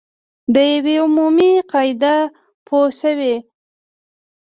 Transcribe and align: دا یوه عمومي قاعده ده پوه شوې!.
دا 0.53 0.63
یوه 0.73 0.93
عمومي 1.05 1.51
قاعده 1.71 1.97
ده 2.01 2.15
پوه 2.65 2.87
شوې!. 2.99 3.35